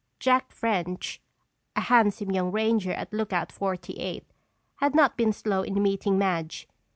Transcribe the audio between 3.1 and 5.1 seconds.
Lookout 48, had